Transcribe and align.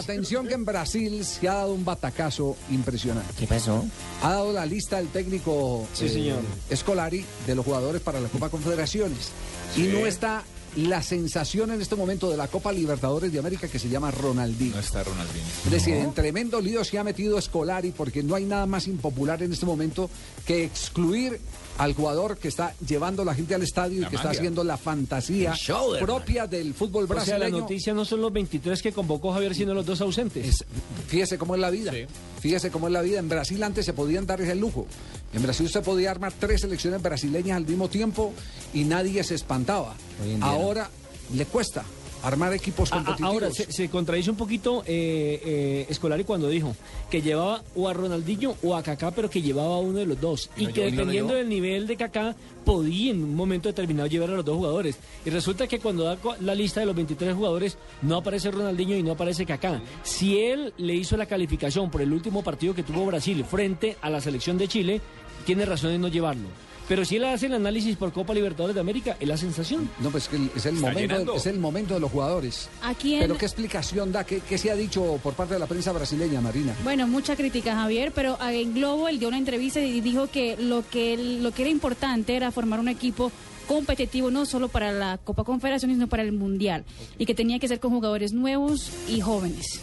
Atención 0.00 0.46
que 0.46 0.54
en 0.54 0.64
Brasil 0.64 1.24
se 1.24 1.48
ha 1.48 1.54
dado 1.54 1.74
un 1.74 1.84
batacazo 1.84 2.56
impresionante. 2.70 3.32
¿Qué 3.38 3.46
pasó? 3.46 3.84
Ha 4.22 4.30
dado 4.30 4.52
la 4.52 4.66
lista 4.66 4.98
el 4.98 5.08
técnico 5.08 5.86
Sí, 5.92 6.08
señor. 6.08 6.40
Escolari 6.68 7.24
de 7.46 7.54
los 7.54 7.64
jugadores 7.64 8.00
para 8.00 8.20
la 8.20 8.28
Copa 8.28 8.48
Confederaciones. 8.48 9.30
Y 9.76 9.82
no 9.82 10.06
está 10.06 10.42
la 10.76 11.02
sensación 11.02 11.70
en 11.72 11.80
este 11.80 11.96
momento 11.96 12.30
de 12.30 12.36
la 12.36 12.48
Copa 12.48 12.72
Libertadores 12.72 13.32
de 13.32 13.38
América 13.38 13.68
que 13.68 13.78
se 13.78 13.88
llama 13.88 14.10
Ronaldinho. 14.10 14.74
No 14.74 14.80
está 14.80 15.02
Ronaldinho. 15.02 15.44
Es 15.64 15.70
decir, 15.70 15.94
en 15.94 16.12
tremendo 16.14 16.60
lío 16.60 16.84
se 16.84 16.98
ha 16.98 17.04
metido 17.04 17.40
Scolari 17.40 17.90
porque 17.92 18.22
no 18.22 18.34
hay 18.34 18.44
nada 18.44 18.66
más 18.66 18.86
impopular 18.86 19.42
en 19.42 19.52
este 19.52 19.66
momento 19.66 20.08
que 20.46 20.64
excluir 20.64 21.40
al 21.78 21.94
jugador 21.94 22.36
que 22.36 22.48
está 22.48 22.74
llevando 22.86 23.24
la 23.24 23.34
gente 23.34 23.54
al 23.54 23.62
estadio 23.62 24.02
y 24.02 24.06
que 24.06 24.16
está 24.16 24.30
haciendo 24.30 24.62
la 24.64 24.76
fantasía 24.76 25.54
show 25.54 25.94
propia 25.98 26.46
del 26.46 26.74
fútbol 26.74 27.04
O 27.04 27.06
sea, 27.08 27.16
la 27.16 27.22
brasileño. 27.38 27.58
noticia 27.60 27.94
no 27.94 28.04
son 28.04 28.20
los 28.20 28.32
23 28.32 28.82
que 28.82 28.92
convocó 28.92 29.32
Javier, 29.32 29.54
sino 29.54 29.72
los 29.72 29.86
dos 29.86 30.00
ausentes. 30.02 30.46
Es- 30.46 30.64
fíjese 31.08 31.38
cómo 31.38 31.54
es 31.54 31.60
la 31.60 31.70
vida. 31.70 31.90
Sí. 31.92 32.04
Fíjese 32.40 32.70
cómo 32.70 32.86
es 32.88 32.92
la 32.92 33.00
vida. 33.02 33.18
En 33.18 33.28
Brasil 33.28 33.62
antes 33.62 33.86
se 33.86 33.92
podían 33.94 34.26
dar 34.26 34.40
ese 34.40 34.54
lujo. 34.54 34.86
En 35.32 35.42
Brasil 35.42 35.66
usted 35.66 35.82
podía 35.82 36.10
armar 36.10 36.32
tres 36.38 36.62
selecciones 36.62 37.00
brasileñas 37.00 37.56
al 37.56 37.66
mismo 37.66 37.88
tiempo 37.88 38.32
y 38.74 38.84
nadie 38.84 39.22
se 39.22 39.34
espantaba. 39.34 39.94
Ahora 40.40 40.90
le 41.34 41.46
cuesta 41.46 41.84
armar 42.22 42.52
equipos 42.52 42.92
A- 42.92 42.96
a- 42.96 42.98
competitivos. 42.98 43.32
Ahora, 43.32 43.50
se, 43.50 43.70
se 43.72 43.88
contradice 43.88 44.30
un 44.30 44.36
poquito 44.36 44.82
eh, 44.86 45.86
eh, 45.88 45.94
Scolari 45.94 46.24
cuando 46.24 46.48
dijo 46.48 46.74
que 47.10 47.22
llevaba 47.22 47.62
o 47.74 47.88
a 47.88 47.92
Ronaldinho 47.92 48.54
o 48.62 48.76
a 48.76 48.82
Kaká, 48.82 49.10
pero 49.10 49.28
que 49.30 49.42
llevaba 49.42 49.76
a 49.76 49.78
uno 49.78 49.98
de 49.98 50.06
los 50.06 50.20
dos. 50.20 50.50
Y 50.56 50.66
que 50.68 50.86
dependiendo 50.90 51.34
del 51.34 51.48
nivel 51.48 51.86
de 51.86 51.96
Kaká, 51.96 52.34
podía 52.64 53.10
en 53.12 53.22
un 53.24 53.34
momento 53.34 53.68
determinado 53.68 54.06
llevar 54.08 54.30
a 54.30 54.34
los 54.36 54.44
dos 54.44 54.56
jugadores. 54.56 54.96
Y 55.24 55.30
resulta 55.30 55.66
que 55.66 55.78
cuando 55.78 56.04
da 56.04 56.18
la 56.40 56.54
lista 56.54 56.80
de 56.80 56.86
los 56.86 56.94
23 56.94 57.34
jugadores, 57.34 57.76
no 58.02 58.16
aparece 58.16 58.50
Ronaldinho 58.50 58.96
y 58.96 59.02
no 59.02 59.12
aparece 59.12 59.46
Kaká. 59.46 59.80
Si 60.02 60.38
él 60.38 60.72
le 60.78 60.94
hizo 60.94 61.16
la 61.16 61.26
calificación 61.26 61.90
por 61.90 62.02
el 62.02 62.12
último 62.12 62.42
partido 62.42 62.74
que 62.74 62.82
tuvo 62.82 63.06
Brasil 63.06 63.44
frente 63.44 63.96
a 64.02 64.10
la 64.10 64.20
selección 64.20 64.58
de 64.58 64.68
Chile, 64.68 65.00
tiene 65.46 65.64
razón 65.64 65.92
en 65.92 66.00
no 66.02 66.08
llevarlo. 66.08 66.48
Pero 66.90 67.04
si 67.04 67.14
él 67.16 67.24
hace 67.24 67.46
el 67.46 67.54
análisis 67.54 67.96
por 67.96 68.12
Copa 68.12 68.34
Libertadores 68.34 68.74
de 68.74 68.80
América, 68.80 69.16
es 69.20 69.28
la 69.28 69.36
sensación. 69.36 69.88
No, 70.00 70.10
pues 70.10 70.26
que 70.26 70.34
el- 70.34 70.50
es 70.56 70.66
el, 70.66 70.74
Está 70.74 70.88
momento, 70.88 71.00
llenando. 71.14 71.34
es 71.36 71.46
el 71.46 71.58
momento 71.60 71.94
de 71.94 72.00
los 72.00 72.10
jugadores. 72.10 72.68
Aquí 72.82 73.14
en- 73.14 73.20
Pero 73.20 73.38
¿qué 73.38 73.46
explicación 73.46 74.10
da? 74.10 74.24
¿Qué, 74.24 74.40
qué 74.40 74.58
se 74.58 74.72
ha 74.72 74.74
dicho 74.74 75.20
por 75.22 75.34
parte 75.34 75.54
de 75.54 75.60
la 75.60 75.66
prensa 75.68 75.92
brasileña, 75.92 76.40
Marina? 76.40 76.74
Bueno, 76.82 77.06
mucha 77.06 77.36
crítica, 77.36 77.76
Javier, 77.76 78.10
pero 78.12 78.36
en 78.42 78.74
Globo 78.74 79.06
él 79.06 79.20
dio 79.20 79.28
una 79.28 79.38
entrevista 79.38 79.78
y 79.78 80.00
dijo 80.00 80.26
que 80.26 80.56
lo 80.56 80.82
que 80.90 81.14
él- 81.14 81.44
lo 81.44 81.52
que 81.52 81.62
era 81.62 81.70
importante 81.70 82.34
era 82.34 82.50
formar 82.50 82.80
un 82.80 82.88
equipo 82.88 83.30
competitivo 83.68 84.32
no 84.32 84.44
solo 84.44 84.66
para 84.66 84.90
la 84.90 85.16
Copa 85.18 85.44
Confederaciones, 85.44 85.96
sino 85.96 86.08
para 86.08 86.24
el 86.24 86.32
Mundial 86.32 86.84
y 87.18 87.24
que 87.24 87.36
tenía 87.36 87.60
que 87.60 87.68
ser 87.68 87.78
con 87.78 87.92
jugadores 87.92 88.32
nuevos 88.32 88.90
y 89.08 89.20
jóvenes. 89.20 89.80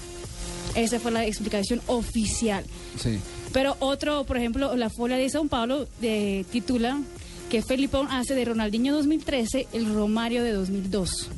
Esa 0.75 0.99
fue 0.99 1.11
la 1.11 1.25
explicación 1.25 1.81
oficial. 1.87 2.63
Sí. 2.97 3.19
Pero 3.53 3.75
otro, 3.79 4.23
por 4.25 4.37
ejemplo, 4.37 4.75
la 4.75 4.89
folia 4.89 5.17
de 5.17 5.27
São 5.27 5.49
Paulo 5.49 5.87
de, 6.01 6.45
titula 6.51 6.99
que 7.49 7.61
Felipón 7.61 8.07
hace 8.11 8.35
de 8.35 8.45
Ronaldinho 8.45 8.93
2013 8.93 9.67
el 9.73 9.93
Romario 9.93 10.43
de 10.43 10.51
2002. 10.51 11.29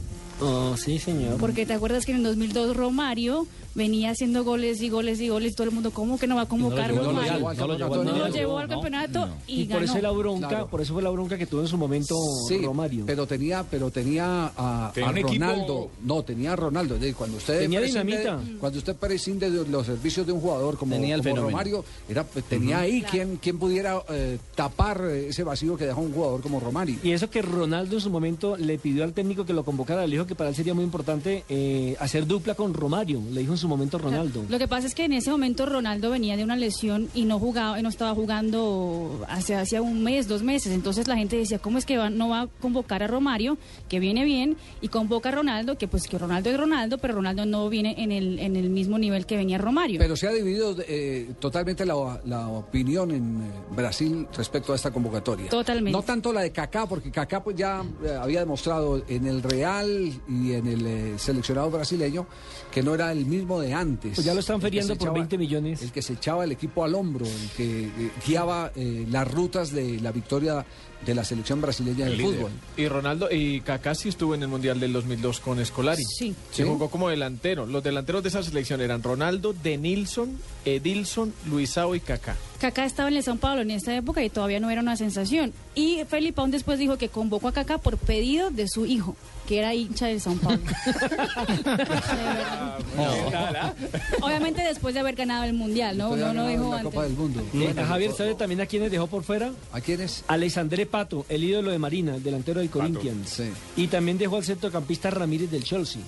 Oh, 0.41 0.75
sí, 0.77 0.99
señor. 0.99 1.37
Porque 1.37 1.65
te 1.65 1.73
acuerdas 1.73 2.05
que 2.05 2.11
en 2.11 2.17
el 2.17 2.23
2002 2.23 2.75
Romario 2.75 3.45
venía 3.75 4.11
haciendo 4.11 4.43
goles 4.43 4.81
y 4.81 4.89
goles 4.89 5.19
y 5.21 5.29
goles. 5.29 5.55
Todo 5.55 5.67
el 5.67 5.73
mundo, 5.73 5.91
¿cómo 5.91 6.17
que 6.19 6.27
no 6.27 6.35
va 6.35 6.41
a 6.41 6.45
convocar 6.47 6.93
no 6.93 7.03
lo 7.11 7.21
llevó 7.21 7.49
al 7.49 7.57
No 7.57 7.67
lo 7.67 8.03
Mundial. 8.03 8.31
llevó 8.33 8.57
al 8.57 8.67
campeonato 8.67 9.29
y, 9.47 9.61
Y 9.61 9.65
por 9.65 9.81
ganó. 9.81 9.91
eso 9.93 10.01
la 10.01 10.11
bronca, 10.11 10.47
Claro. 10.47 10.67
por 10.67 10.81
eso 10.81 10.93
fue 10.93 11.01
la 11.03 11.09
bronca 11.09 11.37
que 11.37 11.45
tuvo 11.45 11.61
en 11.61 11.67
su 11.67 11.77
momento 11.77 12.15
Sí, 12.47 12.57
Romario. 12.59 13.05
pero 13.05 13.25
tenía, 13.27 13.63
pero 13.69 13.89
tenía 13.91 14.51
a, 14.57 14.91
Tenía 14.93 15.09
a 15.09 15.11
un 15.11 15.17
equipo- 15.17 15.45
Ronaldo. 15.45 15.89
No, 16.03 16.23
tenía 16.23 16.53
a 16.53 16.55
Ronaldo. 16.55 16.95
Es 16.95 17.01
decir, 17.01 17.15
Cuando 17.15 17.37
usted 17.37 17.59
Tenía 17.59 17.79
prescinde- 17.81 18.17
dinamita. 18.17 18.39
Cuando 18.59 18.77
usted 18.79 18.95
prescinde 18.95 19.49
de 19.51 19.67
los 19.67 19.85
servicios 19.85 20.25
de 20.25 20.31
un 20.33 20.41
jugador 20.41 20.77
como, 20.77 20.95
Tenía 20.95 21.15
el 21.15 21.21
como 21.21 21.35
fenómeno. 21.35 21.49
Romario, 21.51 21.85
era, 22.07 22.23
pues, 22.23 22.45
tenía 22.45 22.79
ahí 22.79 23.01
quien, 23.03 23.37
quien 23.37 23.57
pudiera 23.59 24.01
eh, 24.09 24.37
tapar 24.55 25.01
ese 25.05 25.43
vacío 25.43 25.75
que 25.77 25.85
deja 25.85 25.99
un 25.99 26.11
jugador 26.13 26.41
como 26.41 26.59
Romario. 26.59 26.97
Y 27.03 27.11
eso 27.11 27.29
que 27.29 27.41
Ronaldo 27.41 27.95
en 27.95 28.01
su 28.01 28.09
momento 28.09 28.57
le 28.57 28.77
pidió 28.77 29.03
al 29.03 29.13
técnico 29.13 29.45
que 29.45 29.53
lo 29.53 29.63
convocara, 29.63 30.05
le 30.07 30.13
dijo 30.13 30.25
que 30.25 30.35
para 30.35 30.49
él 30.49 30.55
sería 30.55 30.73
muy 30.73 30.83
importante 30.83 31.43
eh, 31.49 31.95
hacer 31.99 32.25
dupla 32.27 32.55
con 32.55 32.73
Romario, 32.73 33.21
le 33.31 33.41
dijo 33.41 33.53
en 33.53 33.57
su 33.57 33.67
momento 33.69 33.97
Ronaldo. 33.97 34.43
Lo 34.49 34.57
que 34.57 34.67
pasa 34.67 34.87
es 34.87 34.95
que 34.95 35.05
en 35.05 35.13
ese 35.13 35.29
momento 35.31 35.65
Ronaldo 35.65 36.09
venía 36.09 36.35
de 36.35 36.43
una 36.43 36.55
lesión 36.55 37.09
y 37.13 37.25
no 37.25 37.39
jugaba, 37.39 37.79
y 37.79 37.83
no 37.83 37.89
estaba 37.89 38.13
jugando 38.15 39.25
hace 39.29 39.55
hacía 39.55 39.81
un 39.81 40.03
mes, 40.03 40.27
dos 40.27 40.43
meses. 40.43 40.73
Entonces 40.73 41.07
la 41.07 41.15
gente 41.15 41.37
decía, 41.37 41.59
¿cómo 41.59 41.77
es 41.77 41.85
que 41.85 41.97
va- 41.97 42.09
no 42.09 42.29
va 42.29 42.41
a 42.41 42.47
convocar 42.47 43.03
a 43.03 43.07
Romario, 43.07 43.57
que 43.87 43.99
viene 43.99 44.23
bien, 44.25 44.57
y 44.81 44.87
convoca 44.89 45.29
a 45.29 45.31
Ronaldo, 45.33 45.77
que 45.77 45.87
pues 45.87 46.07
que 46.07 46.17
Ronaldo 46.17 46.49
es 46.49 46.57
Ronaldo, 46.57 46.97
pero 46.97 47.15
Ronaldo 47.15 47.45
no 47.45 47.69
viene 47.69 47.95
en 47.97 48.11
el, 48.11 48.39
en 48.39 48.55
el 48.55 48.69
mismo 48.69 48.97
nivel 48.97 49.25
que 49.25 49.37
venía 49.37 49.57
Romario. 49.57 49.99
Pero 49.99 50.15
se 50.15 50.27
ha 50.27 50.31
dividido 50.31 50.75
eh, 50.87 51.29
totalmente 51.39 51.85
la, 51.85 52.19
la 52.25 52.47
opinión 52.47 53.11
en 53.11 53.41
eh, 53.41 53.51
Brasil 53.75 54.27
respecto 54.35 54.73
a 54.73 54.75
esta 54.75 54.91
convocatoria. 54.91 55.49
Totalmente. 55.49 55.91
No 55.91 56.03
tanto 56.03 56.33
la 56.33 56.41
de 56.41 56.51
Kaká, 56.51 56.87
porque 56.87 57.11
Kaká 57.11 57.43
pues 57.43 57.55
ya 57.55 57.83
eh, 58.03 58.17
había 58.19 58.39
demostrado 58.41 59.03
en 59.07 59.27
el 59.27 59.41
Real 59.43 60.11
y 60.27 60.53
en 60.53 60.67
el 60.67 60.85
eh, 60.85 61.13
seleccionado 61.17 61.69
brasileño 61.71 62.25
que 62.71 62.83
no 62.83 62.93
era 62.93 63.11
el 63.11 63.25
mismo 63.25 63.48
de 63.57 63.73
antes. 63.73 64.15
Pues 64.15 64.25
ya 64.25 64.33
lo 64.33 64.41
están 64.41 64.59
feriando 64.61 64.93
se 64.93 64.99
por 64.99 65.13
20 65.13 65.37
millones. 65.37 65.81
El 65.81 65.91
que 65.91 66.01
se 66.01 66.13
echaba 66.13 66.43
el 66.43 66.51
equipo 66.51 66.83
al 66.83 66.93
hombro, 66.93 67.25
el 67.25 67.49
que 67.55 67.85
eh, 67.85 68.11
guiaba 68.27 68.71
eh, 68.75 69.05
las 69.09 69.31
rutas 69.31 69.71
de 69.71 69.99
la 70.01 70.11
victoria 70.11 70.65
de 71.05 71.15
la 71.15 71.23
selección 71.23 71.61
brasileña 71.61 72.05
de 72.05 72.17
fútbol. 72.17 72.51
Y 72.75 72.87
Ronaldo 72.87 73.29
y 73.31 73.61
Kaká 73.61 73.95
sí 73.95 74.09
estuvo 74.09 74.35
en 74.35 74.43
el 74.43 74.49
Mundial 74.49 74.79
del 74.79 74.93
2002 74.93 75.39
con 75.39 75.65
Scolari. 75.65 76.03
Sí. 76.03 76.35
Se 76.51 76.63
¿Sí? 76.63 76.69
jugó 76.69 76.89
como 76.89 77.09
delantero. 77.09 77.65
Los 77.65 77.83
delanteros 77.83 78.21
de 78.21 78.29
esa 78.29 78.43
selección 78.43 78.81
eran 78.81 79.01
Ronaldo, 79.01 79.55
Denilson, 79.63 80.37
Edilson, 80.65 81.33
Luisao 81.49 81.95
y 81.95 82.01
Kaká. 82.01 82.35
Kaká 82.59 82.85
estaba 82.85 83.07
en 83.09 83.15
el 83.15 83.23
São 83.23 83.37
Paulo 83.39 83.61
en 83.61 83.71
esta 83.71 83.95
época 83.95 84.21
y 84.23 84.29
todavía 84.29 84.59
no 84.59 84.69
era 84.69 84.81
una 84.81 84.97
sensación. 84.97 85.53
Y 85.75 86.01
Felipón 86.09 86.51
después 86.51 86.77
dijo 86.77 86.97
que 86.97 87.07
convocó 87.09 87.47
a 87.47 87.53
Kaká 87.53 87.77
por 87.77 87.97
pedido 87.97 88.49
de 88.51 88.67
su 88.67 88.85
hijo, 88.85 89.15
que 89.47 89.59
era 89.59 89.73
hincha 89.73 90.07
del 90.07 90.19
São 90.21 90.37
Paulo. 90.37 90.59
Obviamente 94.21 94.61
después 94.61 94.93
de 94.93 94.99
haber 94.99 95.15
ganado 95.15 95.43
el 95.45 95.53
Mundial, 95.53 95.97
¿no? 95.97 96.15
No 96.15 96.33
lo 96.33 96.35
la 96.43 96.53
antes. 96.77 96.83
Copa 96.83 97.03
del 97.03 97.13
Mundo. 97.13 97.41
Y 97.53 97.57
Bueno, 97.63 97.81
a 97.81 97.85
Javier, 97.85 98.11
¿a- 98.11 98.15
¿sabe 98.15 98.35
también 98.35 98.61
a 98.61 98.65
quiénes 98.65 98.91
dejó 98.91 99.07
por 99.07 99.23
fuera? 99.23 99.51
¿A 99.71 99.81
quiénes? 99.81 100.23
Alexandre 100.27 100.85
Pato, 100.85 101.25
el 101.29 101.43
ídolo 101.43 101.71
de 101.71 101.79
Marina, 101.79 102.15
el 102.15 102.23
delantero 102.23 102.59
del 102.59 102.69
Corinthians. 102.69 103.29
sí. 103.29 103.49
Y 103.77 103.87
también 103.87 104.17
dejó 104.17 104.37
al 104.37 104.43
centrocampista 104.43 105.09
Ramírez 105.09 105.49
del 105.51 105.63
Chelsea. 105.63 106.01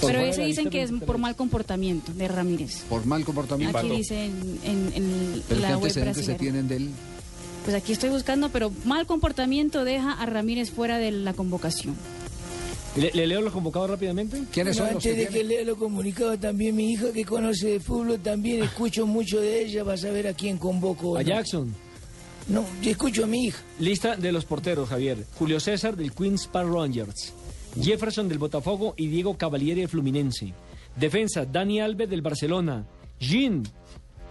Pero 0.00 0.20
ese 0.20 0.44
dicen 0.44 0.70
que 0.70 0.82
es 0.82 0.90
23. 0.90 1.06
por 1.06 1.18
mal 1.18 1.36
comportamiento 1.36 2.12
de 2.12 2.28
Ramírez. 2.28 2.82
Por 2.88 3.04
mal 3.06 3.24
comportamiento. 3.24 3.76
Aquí 3.78 3.88
dice 3.90 4.24
en, 4.26 4.58
en- 4.64 4.92
en 4.94 5.42
Pero 5.48 5.60
¿qué 5.60 5.62
la 5.62 5.68
web 5.70 5.76
antecedentes 5.86 6.24
se 6.26 6.34
tienen 6.34 6.68
de 6.68 6.76
él? 6.76 6.90
Pues 7.64 7.76
aquí 7.76 7.92
estoy 7.92 8.10
buscando, 8.10 8.48
pero 8.48 8.72
mal 8.84 9.06
comportamiento 9.06 9.84
deja 9.84 10.12
a 10.12 10.24
Ramírez 10.26 10.70
fuera 10.70 10.98
de 10.98 11.10
la 11.10 11.34
convocación. 11.34 11.94
¿Le, 12.96 13.10
le 13.12 13.26
leo 13.26 13.42
los 13.42 13.52
convocados 13.52 13.90
rápidamente? 13.90 14.42
¿Quiénes 14.50 14.76
Bueno, 14.76 14.88
son 14.88 14.94
los 14.94 15.02
que 15.04 15.10
antes 15.10 15.26
de 15.32 15.38
que 15.38 15.44
lea 15.44 15.62
lo 15.64 15.76
comunicado, 15.76 16.38
también 16.38 16.74
mi 16.74 16.92
hija 16.92 17.12
que 17.12 17.24
conoce 17.24 17.68
de 17.68 17.80
fútbol, 17.80 18.18
también 18.20 18.62
escucho 18.62 19.06
mucho 19.06 19.40
de 19.40 19.62
ella, 19.64 19.84
va 19.84 19.92
a 19.92 19.96
saber 19.98 20.26
a 20.26 20.32
quién 20.32 20.56
convoco. 20.56 21.16
A 21.16 21.22
no. 21.22 21.28
Jackson. 21.28 21.74
No, 22.48 22.64
yo 22.80 22.90
escucho 22.90 23.24
a 23.24 23.26
mi 23.26 23.44
hija. 23.44 23.58
Lista 23.78 24.16
de 24.16 24.32
los 24.32 24.46
porteros, 24.46 24.88
Javier. 24.88 25.26
Julio 25.38 25.60
César 25.60 25.94
del 25.96 26.12
Queens 26.12 26.46
Park 26.46 26.70
Rangers. 26.72 27.34
Jefferson 27.80 28.28
del 28.28 28.38
Botafogo 28.38 28.94
y 28.96 29.08
Diego 29.08 29.36
Cavalieri 29.36 29.80
del 29.80 29.88
Fluminense. 29.88 30.52
Defensa, 30.96 31.44
Dani 31.44 31.80
Alves 31.80 32.10
del 32.10 32.22
Barcelona. 32.22 32.86
Jean 33.20 33.62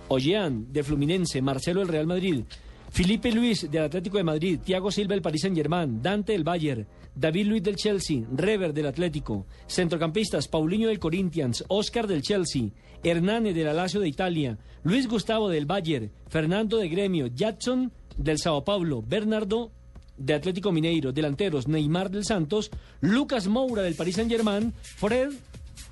Ojean 0.09 0.71
del 0.71 0.83
Fluminense. 0.83 1.41
Marcelo 1.41 1.79
del 1.81 1.89
Real 1.89 2.07
Madrid. 2.07 2.43
Felipe 2.89 3.31
Luis 3.31 3.69
del 3.69 3.83
Atlético 3.83 4.17
de 4.17 4.23
Madrid. 4.23 4.59
Thiago 4.63 4.91
Silva 4.91 5.13
del 5.13 5.21
Paris 5.21 5.41
Saint 5.41 5.55
Germain. 5.55 6.01
Dante 6.01 6.33
del 6.33 6.43
Bayern. 6.43 6.87
David 7.15 7.47
Luis 7.47 7.63
del 7.63 7.75
Chelsea. 7.75 8.23
Rever 8.33 8.73
del 8.73 8.87
Atlético. 8.87 9.45
Centrocampistas, 9.67 10.47
Paulinho 10.47 10.89
del 10.89 10.99
Corinthians. 10.99 11.63
Oscar 11.67 12.07
del 12.07 12.21
Chelsea. 12.21 12.69
Hernane 13.03 13.53
del 13.53 13.67
Alacio 13.67 13.99
de 13.99 14.09
Italia. 14.09 14.57
Luis 14.83 15.07
Gustavo 15.07 15.49
del 15.49 15.65
Bayern. 15.65 16.11
Fernando 16.27 16.77
de 16.77 16.89
Gremio. 16.89 17.27
Jackson 17.27 17.91
del 18.17 18.39
Sao 18.39 18.63
Paulo. 18.63 19.01
Bernardo 19.01 19.71
de 20.17 20.33
Atlético 20.33 20.71
Mineiro, 20.71 21.11
delanteros 21.11 21.67
Neymar 21.67 22.09
del 22.09 22.25
Santos, 22.25 22.71
Lucas 23.01 23.47
Moura 23.47 23.81
del 23.81 23.95
Paris 23.95 24.15
Saint 24.15 24.31
Germain, 24.31 24.73
Fred 24.81 25.31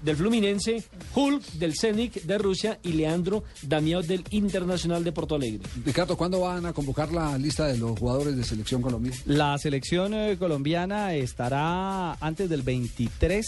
del 0.01 0.16
Fluminense, 0.16 0.83
Hulk 1.13 1.44
del 1.54 1.74
Zenit 1.77 2.24
de 2.24 2.38
Rusia 2.38 2.80
y 2.83 2.94
Leandro 2.94 3.44
Damiao 3.62 4.01
del 4.01 4.24
Internacional 4.31 5.04
de 5.04 5.12
Porto 5.12 5.36
Alegre. 5.36 5.68
Ricardo, 5.83 6.16
¿cuándo 6.18 6.42
van 6.42 6.66
a 6.66 6.74
convocar 6.74 7.12
la 7.12 7.38
lista 7.38 7.68
de 7.68 7.77
los 7.77 7.98
jugadores 7.98 8.36
de 8.36 8.44
selección 8.44 8.81
Colombia? 8.81 9.13
La 9.25 9.57
selección 9.57 10.13
eh, 10.13 10.38
colombiana 10.38 11.13
estará 11.16 12.13
antes 12.13 12.50
del 12.50 12.62
23 12.62 13.45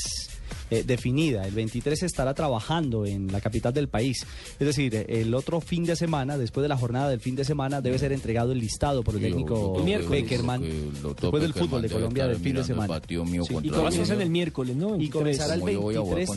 eh, 0.69 0.83
definida. 0.85 1.45
El 1.45 1.53
23 1.53 2.03
estará 2.03 2.33
trabajando 2.33 3.05
en 3.05 3.31
la 3.31 3.41
capital 3.41 3.73
del 3.73 3.88
país. 3.88 4.25
Es 4.59 4.67
decir, 4.67 5.05
el 5.07 5.33
otro 5.33 5.61
fin 5.61 5.85
de 5.85 5.95
semana, 5.95 6.38
después 6.38 6.63
de 6.63 6.69
la 6.69 6.77
jornada 6.77 7.09
del 7.09 7.19
fin 7.19 7.35
de 7.35 7.45
semana, 7.45 7.81
debe 7.81 7.97
ser 7.99 8.11
entregado 8.11 8.51
el 8.51 8.59
listado 8.59 9.03
por 9.03 9.15
el 9.15 9.21
técnico 9.21 9.83
Beckerman. 10.09 10.61
Después 10.61 11.41
del 11.41 11.53
fútbol 11.53 11.81
de 11.81 11.89
Colombia 11.89 12.27
del 12.27 12.38
fin 12.38 12.55
de 12.55 12.63
semana. 12.63 13.01
Sí, 13.45 13.55
y 13.63 13.69
comienzan 13.69 14.21
el 14.21 14.29
miércoles, 14.29 14.75
¿no? 14.75 14.99
Y 14.99 15.09
comenzará 15.09 15.53
el 15.55 15.61
23. 15.61 16.29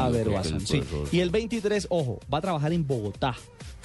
A 0.00 0.08
ver, 0.08 0.28
sí. 0.64 0.82
Y 1.12 1.20
el 1.20 1.30
23, 1.30 1.86
ojo, 1.90 2.20
va 2.32 2.38
a 2.38 2.40
trabajar 2.40 2.72
en 2.72 2.86
Bogotá. 2.86 3.34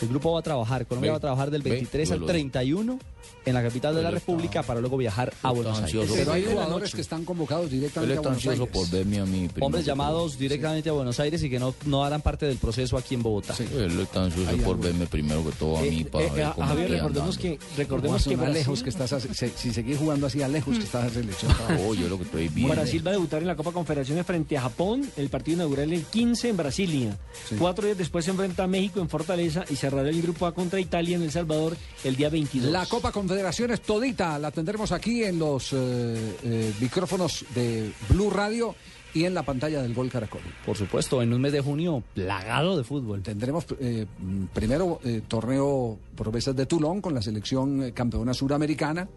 El 0.01 0.07
grupo 0.07 0.33
va 0.33 0.39
a 0.39 0.43
trabajar, 0.43 0.87
Colombia 0.87 1.11
va 1.11 1.17
a 1.17 1.19
trabajar 1.21 1.51
del 1.51 1.61
23 1.61 2.11
al 2.11 2.25
31 2.25 2.99
en 3.45 3.53
la 3.53 3.63
capital 3.63 3.95
de 3.95 4.03
la 4.03 4.11
República 4.11 4.63
para 4.63 4.79
luego 4.79 4.97
viajar 4.97 5.33
a 5.41 5.51
Buenos 5.51 5.81
Aires. 5.81 6.09
Pero 6.13 6.33
hay 6.33 6.45
jugadores 6.45 6.93
que 6.93 7.01
están 7.01 7.25
convocados 7.25 7.69
directamente 7.69 8.17
a 8.17 8.21
Buenos 8.21 8.47
Aires. 8.47 8.67
por 8.71 8.89
verme 8.89 9.19
a 9.19 9.25
mí. 9.25 9.49
Hombres 9.59 9.85
llamados 9.85 10.37
directamente 10.37 10.89
a 10.89 10.93
Buenos 10.93 11.19
Aires 11.19 11.41
y 11.43 11.49
que 11.49 11.59
no, 11.59 11.73
no 11.85 12.03
harán 12.03 12.21
parte 12.21 12.45
del 12.45 12.57
proceso 12.57 12.97
aquí 12.97 13.15
en 13.15 13.23
Bogotá. 13.23 13.53
Sí. 13.53 13.65
Él 13.73 13.99
está 13.99 14.23
ansioso 14.23 14.57
por 14.57 14.79
verme 14.79 15.07
primero 15.07 15.43
que 15.45 15.51
todo 15.51 15.77
a 15.77 15.81
mí. 15.81 16.03
para 16.03 16.31
ver 16.31 16.51
cómo 16.55 16.67
Javier, 16.67 16.91
recordemos 16.91 17.37
que, 17.37 17.59
recordemos 17.77 18.23
que 18.25 18.37
lejos 18.37 18.83
que 18.83 18.89
estás, 18.89 19.15
si 19.33 19.73
seguís 19.73 19.97
jugando 19.97 20.27
así 20.27 20.41
a 20.41 20.47
lejos 20.47 20.77
que 20.77 20.83
estás 20.83 21.11
selección. 21.13 21.51
Oh, 21.83 21.93
yo 21.93 22.09
lo 22.09 22.17
que 22.17 22.23
estoy 22.23 22.49
viendo. 22.49 22.73
Brasil 22.73 23.05
va 23.05 23.11
a 23.11 23.13
debutar 23.13 23.41
en 23.41 23.47
la 23.47 23.55
Copa 23.55 23.71
Confederaciones 23.71 24.25
frente 24.25 24.57
a 24.57 24.61
Japón, 24.61 25.09
el 25.15 25.29
partido 25.29 25.55
inaugural 25.55 25.91
el 25.93 26.03
15 26.03 26.49
en 26.49 26.57
Brasilia. 26.57 27.17
Cuatro 27.57 27.85
días 27.85 27.97
después 27.97 28.25
se 28.25 28.31
enfrenta 28.31 28.63
a 28.63 28.67
México 28.67 28.99
en 28.99 29.09
Fortaleza 29.09 29.63
y 29.69 29.75
cerrará 29.75 30.09
el 30.09 30.21
grupo 30.21 30.45
A 30.45 30.53
contra 30.53 30.79
Italia 30.79 31.15
en 31.15 31.23
El 31.23 31.31
Salvador 31.31 31.77
el 32.03 32.15
día 32.15 32.29
22. 32.29 32.71
La 32.71 32.85
Copa 32.85 33.10
Confederaciones 33.11 33.81
todita 33.81 34.39
la 34.39 34.51
tendremos 34.51 34.91
aquí 34.91 35.23
en 35.23 35.39
los 35.39 35.73
eh, 35.73 36.37
eh, 36.43 36.73
micrófonos 36.79 37.45
de 37.53 37.91
Blue 38.09 38.29
Radio 38.29 38.75
y 39.13 39.25
en 39.25 39.33
la 39.33 39.43
pantalla 39.43 39.81
del 39.81 39.93
Gol 39.93 40.09
Caracol. 40.09 40.41
Por 40.65 40.77
supuesto, 40.77 41.21
en 41.21 41.33
un 41.33 41.41
mes 41.41 41.51
de 41.51 41.61
junio 41.61 42.03
plagado 42.13 42.77
de 42.77 42.83
fútbol. 42.83 43.21
Tendremos 43.21 43.65
eh, 43.79 44.05
primero 44.53 44.99
eh, 45.03 45.21
torneo 45.27 45.99
promesas 46.15 46.55
de 46.55 46.65
Toulon 46.65 47.01
con 47.01 47.13
la 47.13 47.21
selección 47.21 47.91
campeona 47.91 48.33
suramericana, 48.33 49.07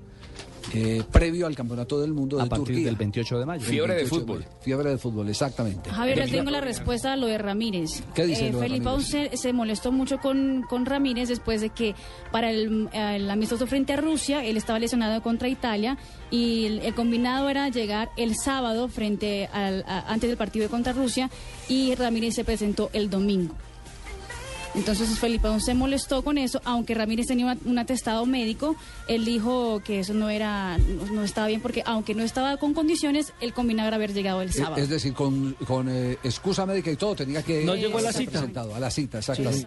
eh, 0.72 1.02
previo 1.10 1.46
al 1.46 1.54
campeonato 1.54 2.00
del 2.00 2.12
mundo 2.12 2.36
de 2.38 2.42
A 2.44 2.46
partir 2.46 2.66
Turquía. 2.66 2.86
del 2.86 2.96
28 2.96 3.38
de 3.38 3.46
mayo. 3.46 3.64
Fiebre 3.66 3.92
de 3.94 4.00
28 4.00 4.20
fútbol. 4.24 4.38
mayo. 4.40 4.50
Fiebre 4.60 4.90
de 4.90 4.98
fútbol, 4.98 5.28
exactamente. 5.28 5.90
Javier, 5.90 6.18
le 6.18 6.28
tengo 6.28 6.50
la 6.50 6.60
respuesta 6.60 7.12
a 7.12 7.16
lo 7.16 7.26
de 7.26 7.38
Ramírez. 7.38 8.02
¿Qué 8.14 8.24
dice 8.26 8.50
lo 8.50 8.60
de 8.60 8.68
Felipe 8.68 8.84
Ramírez? 8.86 9.08
se, 9.08 9.36
se 9.36 9.52
molestó 9.52 9.92
mucho 9.92 10.18
con, 10.18 10.62
con 10.68 10.86
Ramírez 10.86 11.28
después 11.28 11.60
de 11.60 11.70
que 11.70 11.94
para 12.32 12.50
el, 12.50 12.88
el 12.92 13.30
amistoso 13.30 13.66
frente 13.66 13.92
a 13.92 13.96
Rusia, 13.96 14.44
él 14.44 14.56
estaba 14.56 14.78
lesionado 14.78 15.22
contra 15.22 15.48
Italia 15.48 15.98
y 16.30 16.66
el, 16.66 16.78
el 16.80 16.94
combinado 16.94 17.48
era 17.48 17.68
llegar 17.68 18.10
el 18.16 18.34
sábado 18.36 18.88
frente 18.88 19.48
al, 19.52 19.84
a- 19.86 20.12
antes 20.12 20.28
del 20.30 20.36
partido 20.36 20.68
contra 20.68 20.92
Rusia 20.92 21.30
y 21.68 21.94
Ramírez 21.94 22.34
se 22.34 22.44
presentó 22.44 22.90
el 22.92 23.10
domingo. 23.10 23.54
Entonces 24.74 25.18
Felipe 25.18 25.46
Aún 25.48 25.60
se 25.60 25.74
molestó 25.74 26.22
con 26.22 26.36
eso, 26.38 26.60
aunque 26.64 26.94
Ramírez 26.94 27.26
tenía 27.26 27.56
un 27.64 27.78
atestado 27.78 28.26
médico, 28.26 28.74
él 29.06 29.24
dijo 29.24 29.80
que 29.84 30.00
eso 30.00 30.14
no 30.14 30.30
era, 30.30 30.78
no, 30.78 31.06
no 31.12 31.22
estaba 31.22 31.46
bien 31.46 31.60
porque 31.60 31.82
aunque 31.86 32.14
no 32.14 32.22
estaba 32.24 32.56
con 32.56 32.74
condiciones, 32.74 33.32
el 33.40 33.52
combinado 33.54 33.86
era 33.88 33.96
haber 33.96 34.12
llegado 34.12 34.42
el 34.42 34.48
Eh, 34.48 34.52
sábado. 34.52 34.76
Es 34.82 34.88
decir, 34.88 35.12
con, 35.14 35.52
con 35.66 35.88
eh, 35.88 36.18
excusa 36.24 36.66
médica 36.66 36.90
y 36.90 36.96
todo, 36.96 37.14
tenía 37.14 37.42
que 37.42 37.64
No 37.64 37.76
llegó 37.76 37.98
a 37.98 38.02
la 38.02 38.08
estar 38.08 38.22
cita. 38.22 38.32
presentado, 38.32 38.74
a 38.74 38.80
la 38.80 38.90
cita, 38.90 39.18
exactamente. 39.18 39.58